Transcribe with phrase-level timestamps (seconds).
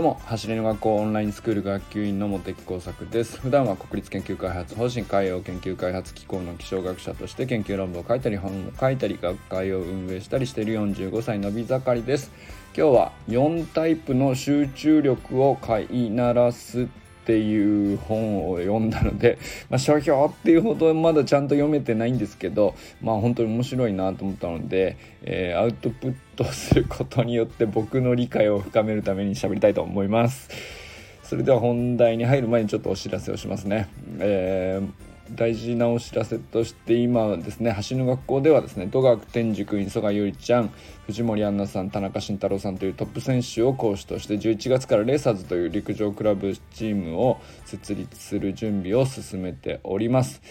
[0.00, 3.38] どうも走りの学校オンラインスクール学級委員の茂木耕作です。
[3.38, 12.32] 普段は国立研究開発方針海洋研究開発機構の気象学者として研究論文を書いたり本を書いたり学会を運営したりしている45歳のび盛りです。
[12.74, 16.88] 今日は4タイプの集中力を飼いならす
[17.22, 19.38] っていう本を読んだので、
[19.68, 30.48] まあ、書評っていうほどまだちゃんと読めてないんですけどまあ本当に面白いなと思ったので、えー、アウトプットすることによって僕の理解を深めるために喋りたいと思います。
[31.22, 33.88] それでは本題に入る前にちょっとお知らせをしますね。
[34.18, 40.70] えー大事なお知らせとして今ですね橋の学校ではですね戸川天竺磯賀ゆりちゃん
[41.06, 50.42] 藤森杏奈さん田中慎太郎さんというトップ選手を講師として11月からレーサーズという陸上クラブチームを設立する準備を進めております。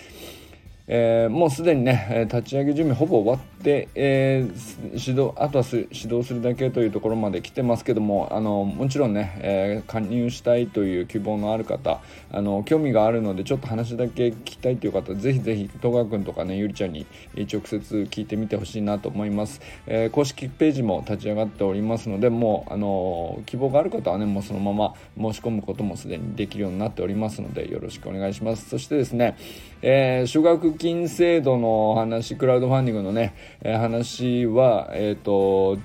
[0.92, 28.70] えー、もうすでにね立ち上げ準備ほぼ終わって、えー、指導あとは指導するだけというところまで来てますけどもあのもちろんね、えー、加入したいという希望のある方あの興味があるのでちょっと話だけ聞きたいという方ぜひぜひ戸川君とかねゆりちゃんに直接聞いてみてほしいなと思います、えー、公式ページも立ち上がっておりますのでもうあの希望がある方はねもうそのまま申し込むこともすでにできるようになっておりますのでよろしくお願いします。
[28.70, 29.38] そしてですね、
[29.84, 35.77] えー、奨学金制度の話クラウドファンディングのね、え、話はえっ、ー、と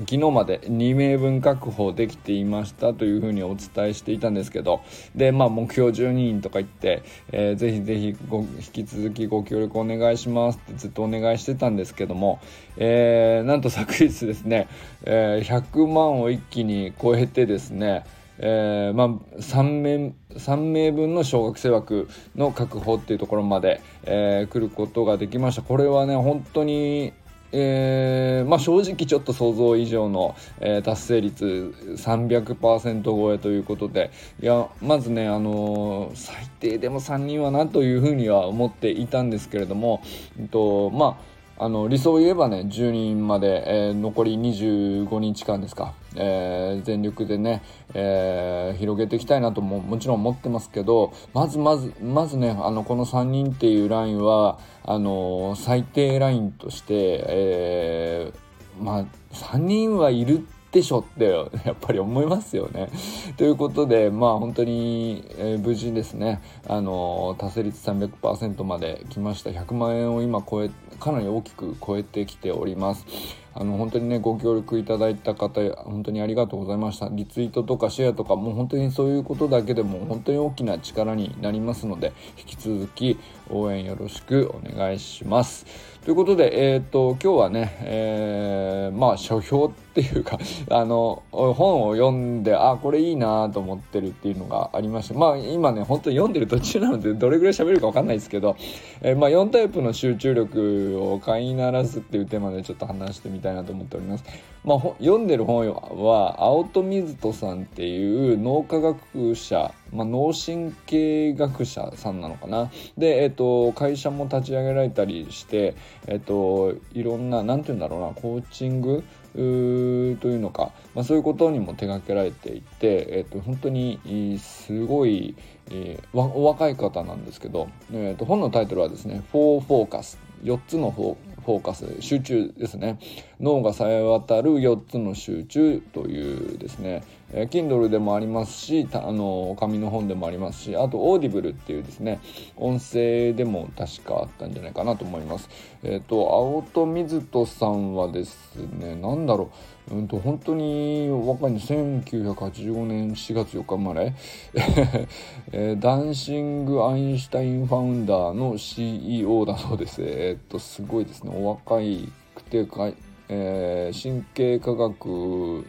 [0.00, 4.80] 昨日まで2名分確保できていましたというふうにお伝えしていたんですけど
[5.14, 12.40] で、まあ、目標12人とか言って、えー、ぜひぜひご引き続きご協力お願いしますってずっとお願いしてたんですけども、
[12.76, 14.66] えー、なんと昨日ですね、
[15.04, 18.04] えー、100万を一気に超えてですね
[18.38, 25.62] えー、まあ、3名 ,3 名分の小学生枠の確保っていうところまで、えー、来ることができました。
[25.62, 27.12] これはね本当に
[27.56, 34.10] えー、まあ、正直ちょっと想像以上の、えー、達成率300%超えということで
[34.42, 40.02] いやまずね、あのー、最低でも3人はなというふうには思っていたんですけれども、
[40.36, 47.62] えっとまああの理想を言えばね10人まで、えー、残り25日間ですか、えー、全力でね、
[47.94, 58.32] えー、広げていきたいなとももちろん思ってますけどまずまずまずねあのこの3人っていうラインはあの最低ラインとして、え
[58.80, 61.24] まあ3人はいるでしょって
[61.64, 62.90] やっぱり思いますよね。
[63.36, 73.06] ということでまあ本当に、えー、無事ですねあの達成率300%まで来ました100万円を今超えかなり大きく超えてきております。
[73.56, 77.08] あの本当にねご協力いただいた方本当にありがとうございました。
[77.10, 83.18] リツイートとかシェアとかもう本当にそういうことだけでも本当に大きな力になりますので引き続き
[83.50, 85.94] 応援よろしくお願いします。
[86.04, 90.38] ということでえっ、ー、と今日はね、えー、まあ書評っていうか
[90.70, 98.56] あの本を読んであこれいいなと思ってるっていうのがありましてまあ今ね本当に読んでる途中なのでどれぐらい喋るか分かんないですけど、
[99.00, 104.24] えー、まあ4タイプの集中力を飼いならすっていうテーマでちょっと話してみてたいなと思っております。
[104.64, 112.70] まあ、読んでる本は青戸水戸さんっていう脳科学者、まあ、脳神経学者さんなのかな。
[112.96, 125.34] で、えっ、と、会社も立ち上げられたりして、えっ、と、いろんな、なんて言うんだろうな、コーチングというのか、まあ、そういうことにも手掛けられていて、えっと、本当にすごい、
[125.70, 132.98] えー、お若い方なんですけど、えっと、本のタイトルはですね「フォーフォーカス」4つのフォーフォーカス集中ですね。
[133.40, 142.20] 脳がさえ渡る4つの集中というですね、えー、Kindle でもありますしあの紙の本でもありますしあと Audible っていうですね
[142.56, 145.48] 音声でも確かあったんじゃないかなと思います。
[145.82, 149.73] えっ、ー、と青戸水人さんはですね何だろう。
[149.90, 154.14] うんと本当に若いの1985年4月4日生まれ、
[155.52, 160.02] えー、ダンシング・アインシュタインファウンダーの CEO だそうです。
[160.02, 161.32] えっ、とすごいですね。
[161.36, 162.90] お若いくてか、
[163.28, 165.64] えー、神経科学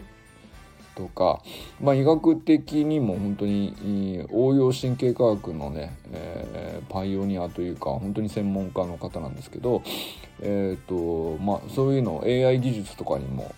[0.95, 1.41] とか、
[1.81, 9.83] まあ、医学的にも本当に応用神経科学のね、えー、パイオニアというか本当に専門家の方なんですけど、
[10.41, 13.53] えーとまあ、そういうのを AI 技術とかにも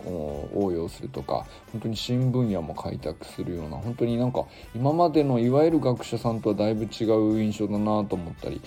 [0.53, 4.45] 応用するとか本当に新分野も開拓するような本当になんか
[4.75, 8.61] 今までのいわゆる学者さんとはだいぶ違う印象だなと思ったり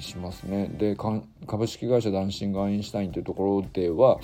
[0.00, 0.68] しますね。
[0.78, 4.18] で株式会社ダンシング・アインシュタインというところでは、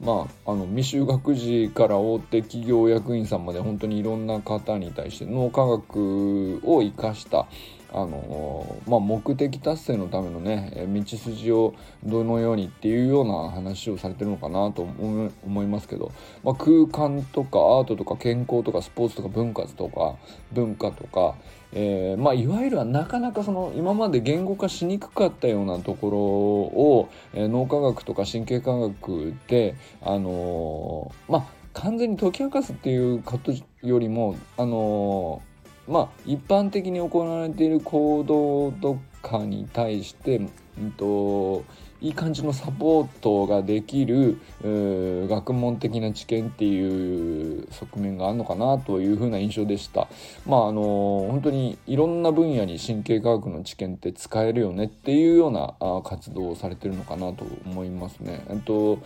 [0.00, 7.46] まあ、あの未就学児から大手企業役員さんまで本当にいろんな方に対して脳科学を生かした
[7.92, 11.74] あのまあ、目的達成のためのね道筋を
[12.04, 16.12] どのようにっていうような話をされてるのかなと思いますけど、
[16.42, 20.16] まあ、空間とかアートとか健康とかスポーツとか文化とか
[20.52, 21.36] 文化とか、
[21.72, 33.52] えー、まあ、いわゆるはなかなかその今まで言語化しにくかったようなところを、えー、脳科学とか神経科学で、あのまあ、完全に解き明かすっていうこと
[33.82, 35.42] よりも、あの
[35.88, 40.40] まあ一般的に行われている行動とかに対して、
[40.78, 41.64] うんと、
[42.00, 50.06] いい感じのサポートができる学問的な知見っていう側面があるのかなというふうな印象でした。
[50.46, 50.82] まああの
[51.30, 58.44] 本当にいろんな分野に神経科学の知見って使えるよねっていうような活動をされてるのかなと思いますね。
[58.48, 58.98] えっと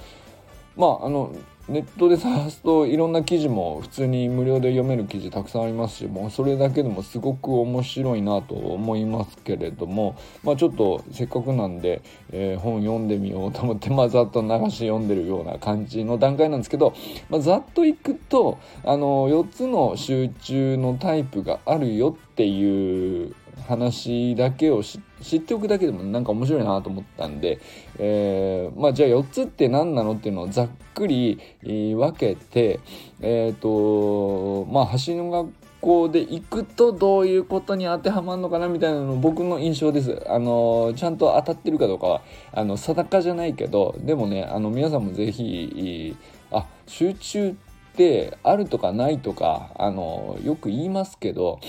[0.76, 1.34] まああの
[1.70, 12.02] ネットで探すといろんな記事も普通に無料で読める記事たくさんありますしもうそれだけでもすごく面白いなと思いますけれどもまあちょっとせっかくなんで、
[12.32, 16.92] えー、本読んでみようと思ってまあざっと流し読んでるような感じの段階なんですけど、
[17.28, 23.36] まあ、ざっといくとあの4つの集中のタイプがあるよっていう
[23.66, 24.98] 話だけを知
[25.36, 27.60] っておくだけでもなんか面白いなと思ったんで、
[27.98, 32.80] えー、まあじゃあ4つって何なのっていうのをざっくり、分けて
[33.20, 40.22] えっ、ー、とまあ橋の学校で行くとどういうことに当てはまるのかなみたいなの僕の印象です。
[40.28, 42.22] あのちゃんと当たってるかどうかは
[42.52, 46.16] あの定かじゃないけどでもねあの皆さんも是非
[46.50, 47.54] あ集中っ
[47.96, 51.60] てあるとかないとかあのよく言いますけど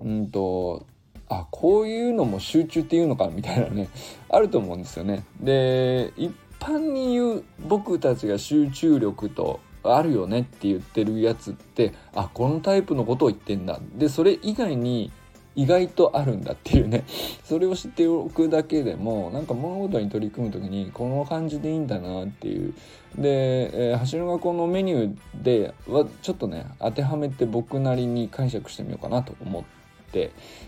[0.00, 0.86] うんと
[1.28, 3.88] あこういうのも集中っていうのかみたいなね
[4.28, 5.24] あると思うんですよね。
[5.40, 15.12] で一般に言う僕たちが集中力とあるよねって言ってるやつってあこのタイプのことを言ってんだでそれ以外に
[15.54, 17.04] 意外とあるんだっていうね
[17.42, 22.74] それを知っておくだけでもなんか物事に取り組む時にこの感じでいいんだなっていう
[23.16, 29.77] で、えー、橋の学校のメニューではちょっとね当てはめて僕なりに解釈してみようかなと思って。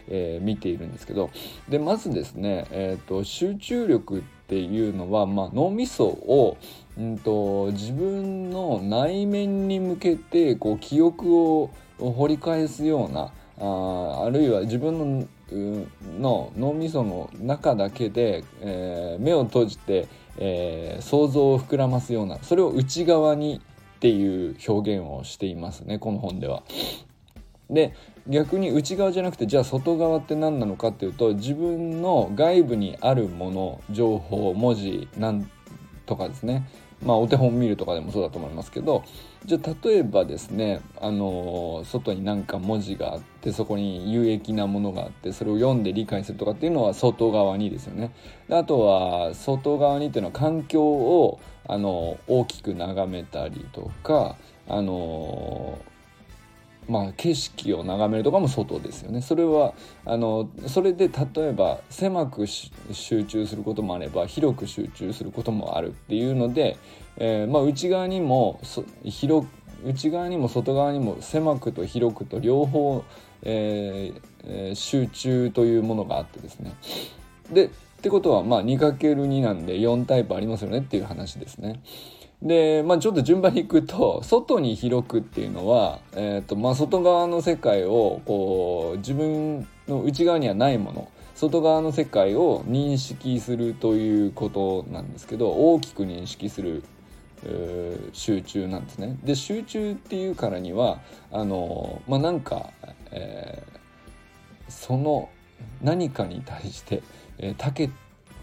[0.09, 1.31] えー、見ているんですけど
[1.69, 6.59] でまずですね、えーと、集中力っていうのは、まあ、脳みそを、
[6.99, 15.29] うんと、自分の内面に向けてこう記憶を掘り返すようなああるいは自分の
[16.19, 20.09] の脳みその中だけで、えー、目を閉じて、
[20.39, 23.61] えー、想像を膨らますようなそれを内側に
[23.97, 26.63] っていう表現をしていますねこの本では。
[27.69, 27.95] で
[28.31, 35.51] 逆に内側じゃなくてじゃあ外側って何なのかっていうと自分の外部にあるもの情報文字なん
[36.07, 36.69] とかですね
[37.03, 39.03] まあお手本見るとかでもそうだと思いますけど
[39.45, 48.13] じゃあ例えばですねあの外になんか文字があってそこに有益なものがあってそれを読んで理解するとかっていうのは外側にですよね。
[48.49, 54.37] であとは外側にっていうのは環境をあの大きく眺めたりとか
[54.69, 55.79] あの
[56.91, 59.23] まあ、景色を眺めるとかも外ですよね。
[59.23, 66.77] それはあのそれで例えば狭く集中することもあれば広く集中することもあるっていうので、
[67.17, 68.61] えー、まあ、内側にも
[69.05, 69.47] 広
[69.85, 73.05] 内側にも外側にも狭くと広くと両方、
[73.43, 76.75] えー、集中というものがあってですね。
[77.53, 77.69] でっ
[78.03, 81.81] てことはまあ 2×2 なんで4タイプありますよねっていう話ですね。
[82.43, 96.83] で、まあ、ちょっと順番にいくと 外に広くっていうのは、えーとまあ、外側の世界をこう自分の内側にはないもの外側の世界を認識するということなんですけど大きく認識する、
[97.45, 99.19] えー、集中なんですね。
[99.25, 101.01] で集中っていうからには
[101.33, 102.71] あのまあなんか、
[103.11, 105.31] えー、その
[105.83, 107.03] 何かに対して、
[107.39, 107.89] えー、たけ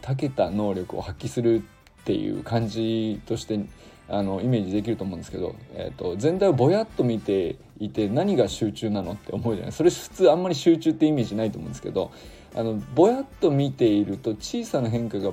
[0.02, 1.64] たけた能力を発揮する
[2.02, 3.60] っていう感じとして
[4.10, 12.12] あのイメージできると思うんですけど、えーと、全体をぼやっと見ていて何が集中なのって思うじゃないそれ普通あんまり集中ってイメージないと思うんですけど
[12.56, 15.32] あのぼやっと見ていると小さな変化が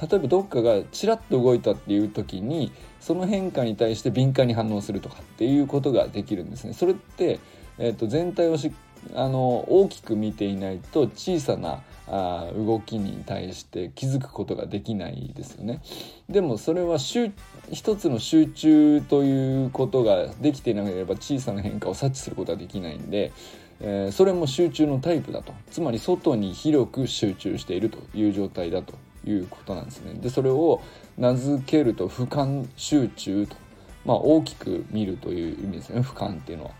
[0.00, 2.70] 例えばどっかがちらっと動いたっていう時に
[3.00, 6.74] その変化に対して敏感に反応するとかっていうことができるんですね。
[6.74, 7.40] それって、
[7.78, 8.72] えーと、全体をし
[9.14, 15.80] あの大きく見ていないと小さなあ動きに対して気づくことができないですよね。
[16.28, 23.32] でもそれは一つの集中ということができていなければ小さな変化を察知することはできないんで、
[23.80, 28.94] えー、それも集中のタイプだとつまり外に広く集中しているという状態だと
[29.26, 30.14] いうことなんですね。
[30.14, 30.80] でそれを
[31.18, 33.56] 名付けると俯瞰集中と、
[34.04, 36.70] まあ、大きく見るという意味ですね俯瞰っていうのは。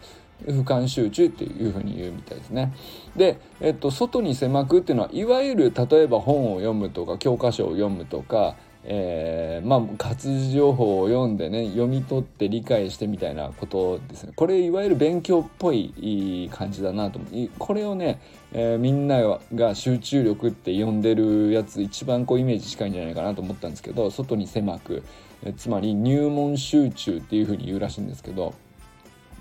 [0.45, 2.73] 俯瞰集中っていうふうに言うみたいですね。
[3.17, 14.33] で、えっと、外に狭くっていうのはいわゆる例えば本を読むとか教科書を読むとか、えー、まあ活字情報を読んでね読み取って理解してみたいなことですね。
[14.37, 17.51] これいわゆる勉強っぽい感じだなと思う。
[17.59, 18.21] これをね、
[18.53, 25.03] えー、みんなが集中力って呼んでるやつ一番こうイメージ近いんじゃないかなと思ったんですけど外に狭く、
[25.43, 28.55] えつまり入門集中っていうふうに言うらしいんですけど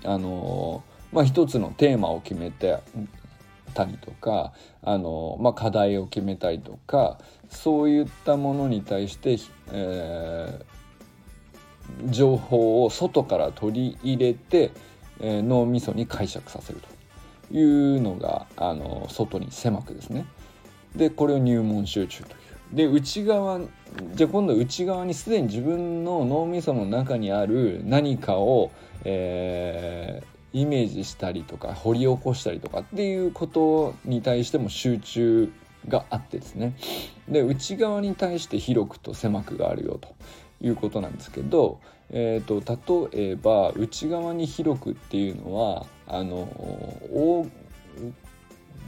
[0.06, 0.82] あの
[1.12, 2.78] まあ一つのテーマを決めて
[3.74, 7.18] たりとかあの、まあ、課題を決めたりとか
[7.50, 9.38] そういったものに対して、
[9.72, 14.72] えー、情報を外から取り入れて、
[15.20, 16.80] えー、脳みそに解釈させる
[17.50, 20.26] というのがあの外に狭くですね。
[20.96, 22.45] でこれを入門集中という。
[22.72, 23.60] で内側
[24.14, 28.72] じゃあ今度内側にすでに自分の脳みその中にある何かを、
[29.04, 35.52] えー、イメージしたりとか掘り起こしたりとかっていうことに対しても集中
[35.88, 36.74] があってですね。
[37.28, 40.14] で内側に対して広くと狭くがあるよと
[40.60, 41.80] いうことなんですけど、
[42.10, 47.46] えーと、例えば内側に広くっていうのはあの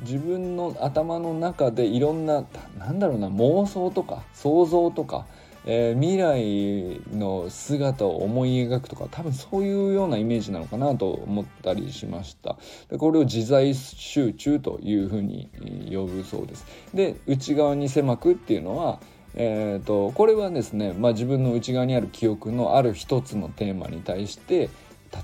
[0.02, 2.44] 自分の頭の中でいろんな
[2.78, 5.26] なんだろうな妄想とか想像とか
[5.70, 12.56] えー、未来の姿を思い描くとか多分そういうようなイメージなのかなと思ったりしました。
[12.90, 15.50] でこれを自在集中というふうに
[15.92, 16.66] 呼ぶそうです。
[16.94, 18.98] で内側に狭くっていうのは
[19.34, 24.70] えーと、これはですね、まあ、自分の内側にある記憶のある一つのテーマに対して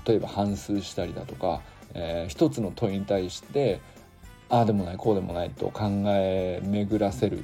[0.05, 1.61] 例えば反数したりだとか、
[1.95, 3.81] えー、一つの問いに対して
[4.49, 7.43] ああでもないこうでもないと考え巡らせる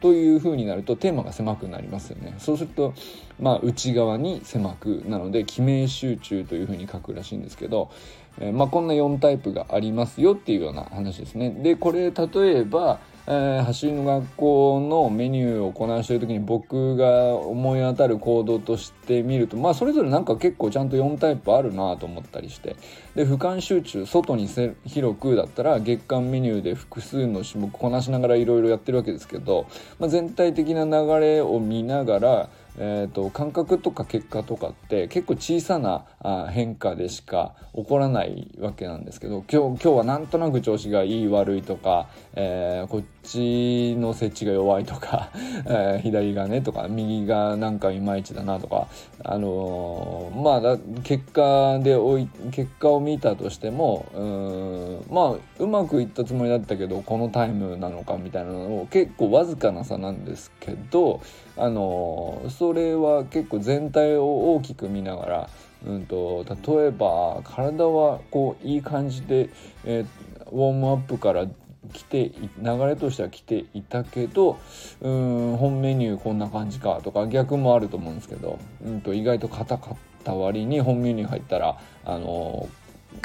[0.00, 2.34] というふうになるとテーマが狭くなりますよね。
[2.38, 2.94] そうすると
[3.40, 7.90] まあ内側に狭くなので記名集中というふうに書くらしいんですけど、
[8.38, 11.50] えー、まあこんな4タイプがありますよっていうような話ですね。
[11.50, 22.76] でこれ例えばえー、走りの学校のメニューをこなしてる時に僕が思い当たる行動として見るとまあそれぞれなんか結構ちゃんと4タイプあるなと思ったりして。
[23.14, 24.48] で俯瞰集中外に
[24.86, 29.66] 広くだったら月間メニューで複数の種目こなしながらいろいろやってるわけですけど、
[29.98, 45.30] まあ、全体的な流れを見ながらえーと、感覚とか結果とかって結構小さなあ変化でしか起こらないわけなんですけど今日今日はなんとなく調子がいい悪いとか、えー、こっちの設置が弱いとか、
[45.66, 48.86] えー、左がねとか右がなんかいまいちだなとか、
[49.24, 61.20] あのー、まあ結果でおい結果を見たとしてもうんまあうまくいったつもりだったけどこのタイムなのかみたいなのを結構わずかな差なんですけど
[61.58, 65.50] あのそれは結構全体を大きく見ながら、
[65.86, 69.50] うんと、例えば体はこういい感じで、
[69.84, 71.46] えー、ウォームアップから
[71.92, 74.58] 来て流れとしては来ていたけど
[75.00, 82.68] うん本メニューこんな感じかとか逆もあると思うんですけど、うんと、意外と硬かった割に本メニュー入ったらあの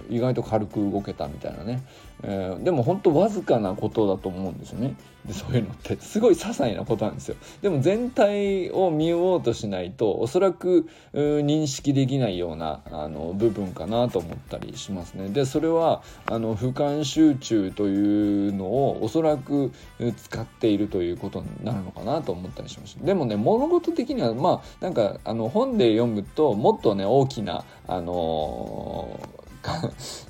[0.09, 1.83] 意外と軽く動けたみたいなね、
[2.23, 4.95] えー、でも本当わずかなことだと思うんですよね。
[5.25, 5.97] でそういうのって。
[6.01, 7.35] すごい些細なことなんですよ。
[7.61, 15.29] でも全体を見ようとしないとおそらく認識できないようなあの部分かなと思ったりしますね。
[15.29, 19.71] でそれはあの俯瞰集中というのをおそらく
[20.17, 29.42] 使っているということになるのかなと思ったりしましたでもね物事的にはまあなんかあの本で読むともっとね大きなあのー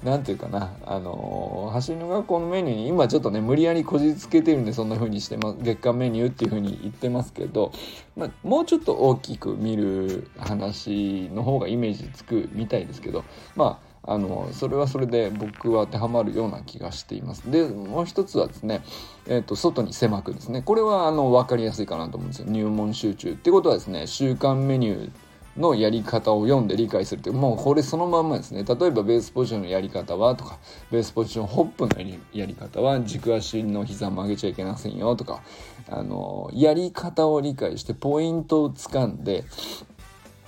[0.04, 7.72] なんていうかな、あのー、走りの学校のメニューに今ちょっとね、無理やりこじつけてるんでそんな風にしてます、月間メニューっていう風に言ってますけど、
[8.16, 13.24] まあ、もうちょっと大きく見る話の方がイメージつくみたいですけど、
[13.56, 17.50] まあ、あのそれはそれで僕は当てはまるような気がしています。
[17.50, 18.82] でもう一つはですね、
[19.28, 25.12] えーと、外に狭くですねこれはあの分かりやすいかなと思うんですよ入門集中ってことはですね週間メニュー
[25.58, 28.64] のやり方を読んで理解するというもうこれそのまんまですね。
[28.64, 30.60] 例えばベースポジションのやり方はとか
[30.92, 31.96] ベースポジションホップの
[32.34, 35.42] やり方は軸足の膝曲げちゃいけませんよとか
[35.90, 39.44] あのやり方を理解してポイントをつかんで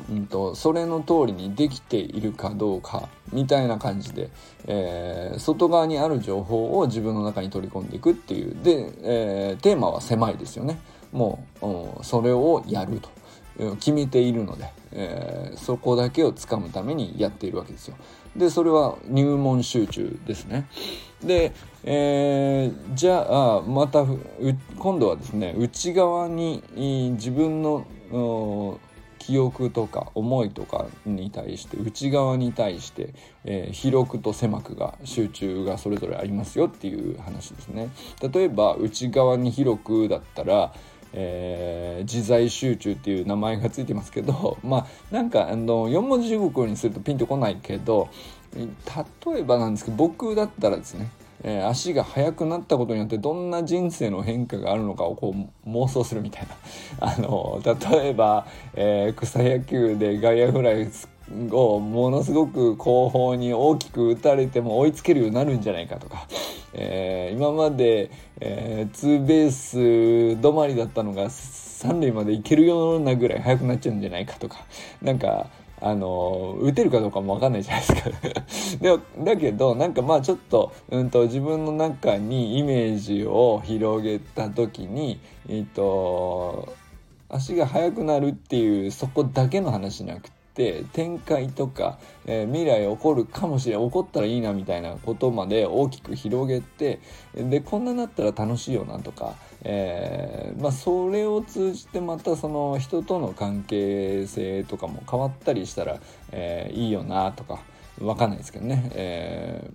[0.10, 4.30] うんと、それの通りにできているかどうかみたいな感じで、
[4.68, 10.80] えー、外側にある情報を自分の中に取り込んでいくっていうで、えー、テーマは狭いですよね。
[11.12, 13.10] もうそれをやると
[13.78, 17.96] 決めているので、えー、そこだけをつかむためにやっているわけですよ。
[18.36, 20.68] でそれは入門集中ですね。
[21.24, 24.06] で、えー、じゃあまた
[24.78, 26.64] 今度はですね内側に
[27.14, 27.86] 自分の
[29.20, 37.90] 記憶とか思いとかに対して内側に対して、えー、広くと狭くが集中がそれぞれありますよっていう話ですね。
[38.22, 40.74] 例えば内側に広くだったら
[41.18, 48.10] えー、自在集中っていう名前がついてますけど まあなんかあの4文字熟語にするとピンとこないけど
[48.54, 51.10] 例えばなんですけど僕だったらですね
[51.48, 56.56] えー、足が速くなったことによってどんな人生の変化があるのかをこう妄想するみたいな。
[57.08, 60.90] あの例えば、えー、草野球で外野フライ
[61.52, 66.28] をものすごく後方に大きく打たれても追いつけるようになるんじゃないかとか、
[66.74, 74.66] えー、今まで、えー、ツーベース止まりだったのが三塁まで行けるようなぐらい速くなっちゃうんじゃないかとか
[75.02, 75.48] なんか
[75.82, 86.74] あの打てるかどうかも分かんないじゃないですか でだけどなんかまあちょっと,、うんと、自分の中にイメージを広げた時に、えっと、
[87.30, 90.35] 足が速くなるっていうそこだけの話じゃなくて。
[90.56, 97.02] って展開とか、えー、未来起こるかもしれない起こったらいいなみたいなことまで大きく広げて
[97.36, 106.00] でこんななったら楽しいよなとか、えー、まあ、それを通じてまたその人との関係性とかも変わったりしたら、
[106.32, 107.60] えー、いいよなとか
[108.00, 108.90] 分かんないですけどね。
[108.94, 109.72] え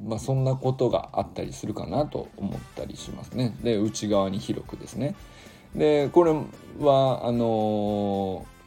[0.00, 3.56] まあ、そんなことがあったりするかなと思ったりしますね。
[3.62, 5.16] で内側に広くですね。
[5.74, 6.30] でこれ
[6.78, 8.57] はあのー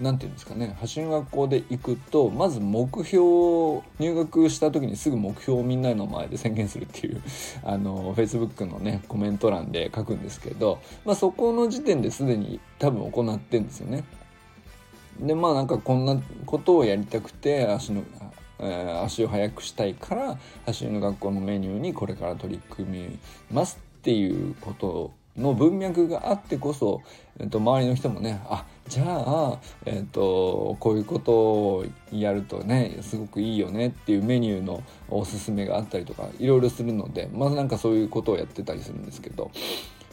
[0.00, 7.22] 何て言うんですかね橋の学校で行くとまず目標を入学した時にすぐ目標をみんなの前で宣言するっていう
[7.62, 14.04] あの Facebook のねコメント欄で書くんですけど、まあ、そこの時点ですでに多分行ってんですよね。
[15.18, 16.16] でまあなんかこんな
[16.46, 18.04] ことをやりたくて足の、
[18.58, 23.18] えー、足を速くしたいから走りの学校のメニューにこれから取り組み
[23.52, 27.02] ますっていうことの文脈があってこそ、
[27.38, 39.52] えっと、周りの人もねあじゃあ、えっと、こういうことをやるとねすごくいいよねっていうメニューのおすすめがあったりとかいろいろするのでまあなんかそういうことをやってたりするんですけど、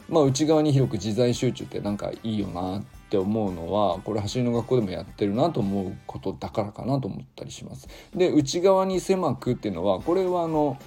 [0.08, 7.88] まあ、内側に広く自在集中ってなんかいいよなって思うのはこれ走りの学校でもやってるなと思うことだからかなと思ったりします。
[8.14, 10.78] で内側に狭くっていうのはこれはあの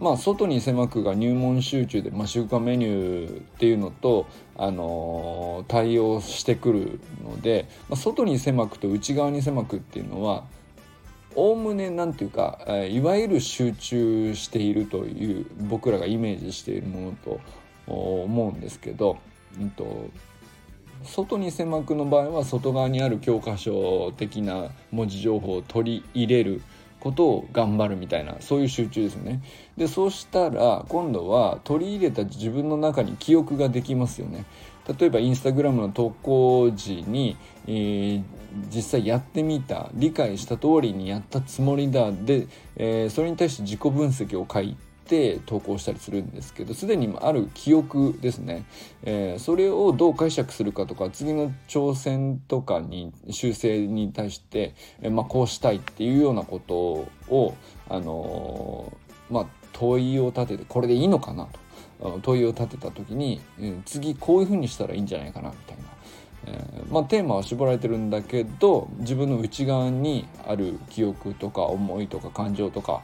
[0.00, 10.44] まあ、外に狭くが入門集中で、まあ、週間メニューっていうのと、あのー、対応してくるので、まあ、外に狭くと内側に狭くっていうのは
[11.36, 12.58] おおむね何ていうか
[12.90, 17.40] いわゆる集中しているという僕らがイメージしているものと
[17.86, 19.18] 思うんですけど、
[19.60, 20.08] うんと、
[21.04, 26.62] 外に狭くの場合は外側にある教科書的な文字情報を取り入れる。
[27.00, 29.42] ことを頑張るみたいなそういう集中ですよね。
[29.76, 34.44] でそうしたら今度は取り入れた自分の中に記憶ができますよね。
[34.98, 37.36] 例えばインスタグラムの投稿時に、
[37.66, 38.22] えー、
[38.74, 48.64] 実際やってみた理解した通りにやったつもりだで、えー、それに対して自己分析を書いてて投稿したりするんですけどすでにある記憶ですね、
[49.02, 56.74] えー、それをどう解釈するかとか次の挑戦とかに修正に対して、えー、まあ、こうしたいっていうようなこと
[57.34, 57.56] を、
[57.88, 61.46] あのー、まあ、問いを立ててこれでいいのかな
[62.00, 65.82] と問いを立てた時に、うん、次こういうふうにしたらいいんじゃないかなみたいな。
[66.46, 73.02] えー、まあ、テーマは絞られてるんだけど自分の内側にある記憶とか思いとか感情とか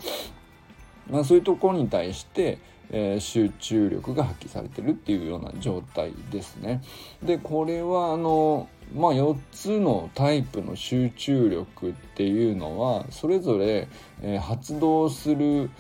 [1.11, 2.59] まあ、そういうところに対して、
[2.91, 6.83] えー、集中力が発揮されてるっていうような状態ですね。
[7.23, 13.89] でこれはあのまあ4つのタイプの集中力っていうのはそれぞれ、
[14.23, 15.71] えー、発動する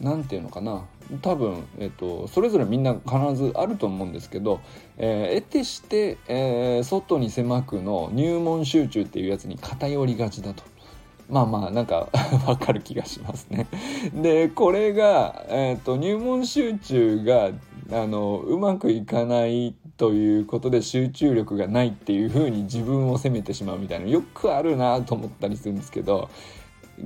[0.00, 0.84] 何て言うのかな
[1.22, 4.60] 多分、えーと、それぞれみんな必ずあると思うんですけど、
[4.98, 10.62] えー、得てして、えー、外に狭くの入門集中っていうやつに偏りがちだと。
[11.28, 12.08] まあまあなんか
[12.46, 13.66] わかる気がしますね。
[14.14, 17.50] でこれが、えーと、入門集中が
[17.90, 26.30] あのうまくいかないということで集中力がないっていう風に自分を責めてしまうみたいなよくあるなと思ったりするんですけど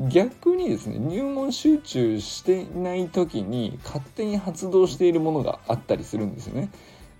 [0.08, 6.70] 逆にですね入門集中していない時に勝手に発動しているものがあったりするんですよね。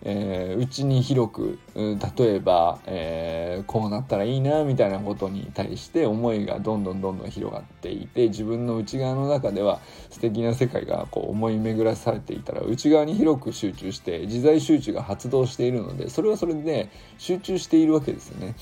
[0.05, 18.57] えー、うちに広く例えば、えー、こうなったらいいなみたいなことに対して思いがどんどんどんどん広がっていて自分の内側の中では素敵な世界がこう思い巡らされていたら内側に広く集中して自在集中が発動しているのでそれはそれで集中しているわけですよね。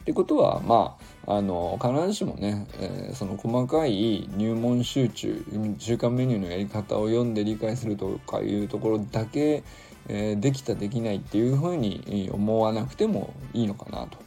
[0.00, 5.44] ってことはまああの必ずしもね、えー、その細かい入門集中
[5.78, 9.62] 週間メニューのやり方を読んで理解するとかいうところだけ
[10.12, 14.18] えー、できたできないっていうふうに思わなくてもいいのかなと。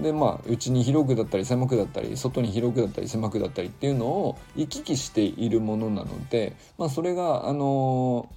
[0.00, 8.28] でまあうちに広くだったり狭くだったり外に広くだったり狭くだったりっていうのを行き来しているものなので、まあ、それがあの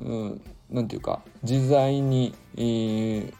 [0.00, 3.32] 何、うん、て言うか自在に、えー、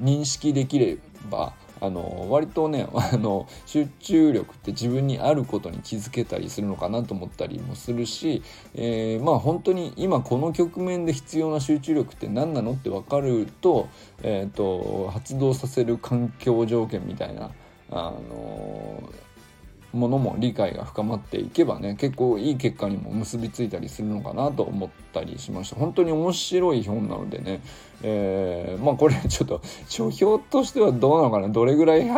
[0.00, 8.42] 認識できればあの割とね あの集中力って自分にあることに気づけたりするのかなと思ったりもするし、
[8.74, 13.88] えー、まあ本当に今この局面で必要な集中力って何なのって分かると,、
[14.22, 17.50] えーと、発動させる環境条件みたいな
[17.90, 19.10] あの
[19.92, 25.76] ものも理解が深まっていけばね結構いい結果にも結びついたりするのかなと思ったりしました。
[25.76, 27.62] 本当に面白い本なのでね
[28.02, 31.48] えー、まあこれちょっと書評としてはどうなのかな？
[31.48, 32.08] どれぐらい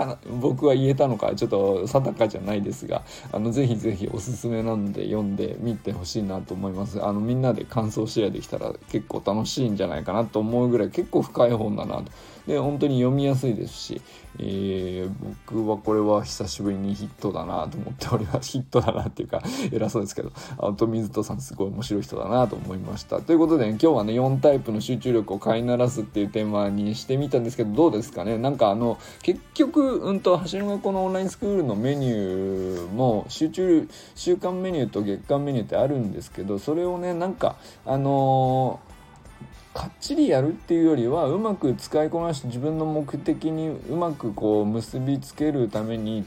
[0.40, 7.04] 僕は言えたのかちょっと定かじゃないですがあのぜひぜひおすすめなんで読んでみてほしいなと思います。
[7.04, 12.12] あのみんなで感想シェアできたら結構楽しいんじゃないかなと思うぐらい結構深い本だなと。
[12.46, 14.02] で本当に読みやすいですし、
[14.38, 15.12] えー、
[15.48, 18.50] 僕はこれは久しぶりにヒットだなと思っております。
[18.52, 23.20] ヒットだなっていうか偉そうですけどあと水戸さんすごい面白い人だなと思いました。
[23.20, 28.36] ということで、ね、今日はね4タイプの集中力を飼いならすっていうテーマにしてみたんですけどどうですかね？
[28.36, 37.56] なんかあの結局うんと橋の学校のオンラインスクールのメニューも集中週間メニューと月間メニューってあるんですけどそれをねなんか
[37.86, 38.90] あのー
[39.72, 46.24] かっちりやるっていうよりはうまく使いこなして自分の目的にうまくこう結びつけるために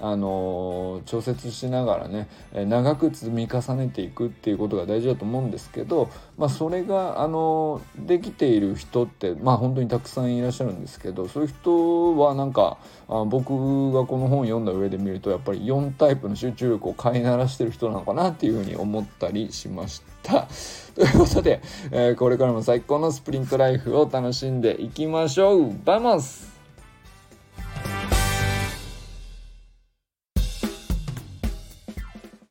[0.00, 12.78] あの調節しながらね長く積み重ねていくっていうことが大事だと思うんですけど、まあ、それがあのできている人ってまあ本当にたくさんいらっしゃるんですけどそういう人はなんか
[13.08, 20.48] あ僕がこの本を読んだ上で見るとやっぱり4タイプの集中力を飼いならしてる人なのかなっていうふうに思ったりしました。
[20.94, 26.53] ということで、えー、これからも最高のスプリントライフを楽しんでいきましょう Vamos